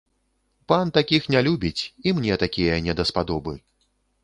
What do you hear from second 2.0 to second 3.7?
і мне такія не даспадобы.